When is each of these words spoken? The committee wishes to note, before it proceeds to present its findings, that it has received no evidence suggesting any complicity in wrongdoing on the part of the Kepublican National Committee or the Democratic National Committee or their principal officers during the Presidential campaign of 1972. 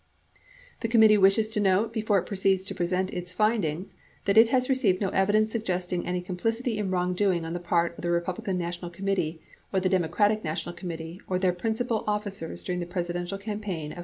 The 0.79 0.87
committee 0.87 1.19
wishes 1.19 1.47
to 1.49 1.59
note, 1.59 1.93
before 1.93 2.17
it 2.17 2.25
proceeds 2.25 2.63
to 2.63 2.73
present 2.73 3.13
its 3.13 3.33
findings, 3.33 3.97
that 4.25 4.35
it 4.35 4.47
has 4.47 4.67
received 4.67 4.99
no 4.99 5.09
evidence 5.09 5.51
suggesting 5.51 6.07
any 6.07 6.21
complicity 6.21 6.79
in 6.79 6.89
wrongdoing 6.89 7.45
on 7.45 7.53
the 7.53 7.59
part 7.59 7.95
of 7.95 8.01
the 8.01 8.07
Kepublican 8.07 8.57
National 8.57 8.89
Committee 8.89 9.41
or 9.71 9.79
the 9.79 9.89
Democratic 9.89 10.43
National 10.43 10.73
Committee 10.73 11.21
or 11.27 11.37
their 11.37 11.53
principal 11.53 12.03
officers 12.07 12.63
during 12.63 12.79
the 12.79 12.87
Presidential 12.87 13.37
campaign 13.37 13.91
of 13.91 13.97
1972. 13.99 13.99